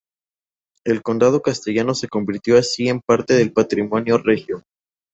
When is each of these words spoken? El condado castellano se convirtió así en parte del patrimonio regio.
El 0.83 1.03
condado 1.03 1.43
castellano 1.43 1.93
se 1.93 2.07
convirtió 2.07 2.57
así 2.57 2.87
en 2.89 3.01
parte 3.01 3.35
del 3.35 3.53
patrimonio 3.53 4.17
regio. 4.17 4.63